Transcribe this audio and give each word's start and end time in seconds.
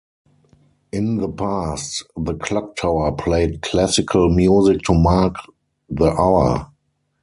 In 0.91 1.17
the 1.17 1.29
past, 1.29 2.03
the 2.17 2.33
clock 2.33 2.75
tower 2.75 3.11
played 3.11 3.61
classical 3.61 4.29
music 4.31 4.81
to 4.85 4.95
mark 4.95 5.35
the 5.91 6.09
hour. 6.09 6.71